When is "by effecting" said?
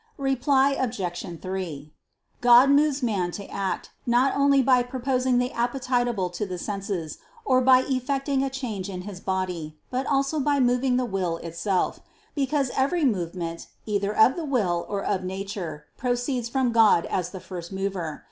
7.61-8.41